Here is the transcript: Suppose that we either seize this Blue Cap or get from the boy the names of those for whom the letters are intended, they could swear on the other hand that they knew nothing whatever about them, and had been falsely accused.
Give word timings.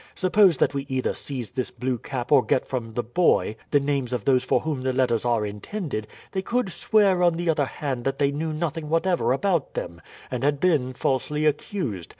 Suppose 0.15 0.57
that 0.57 0.73
we 0.73 0.87
either 0.89 1.13
seize 1.13 1.51
this 1.51 1.69
Blue 1.69 1.99
Cap 1.99 2.31
or 2.31 2.43
get 2.43 2.65
from 2.65 2.91
the 2.93 3.03
boy 3.03 3.55
the 3.69 3.79
names 3.79 4.13
of 4.13 4.25
those 4.25 4.43
for 4.43 4.61
whom 4.61 4.81
the 4.81 4.91
letters 4.91 5.25
are 5.25 5.45
intended, 5.45 6.07
they 6.31 6.41
could 6.41 6.71
swear 6.73 7.21
on 7.21 7.33
the 7.33 7.51
other 7.51 7.65
hand 7.67 8.03
that 8.05 8.17
they 8.17 8.31
knew 8.31 8.51
nothing 8.51 8.89
whatever 8.89 9.31
about 9.31 9.75
them, 9.75 10.01
and 10.31 10.43
had 10.43 10.59
been 10.59 10.93
falsely 10.93 11.45
accused. 11.45 12.09